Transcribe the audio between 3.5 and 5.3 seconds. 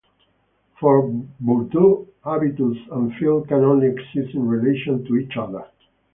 only exist in relation to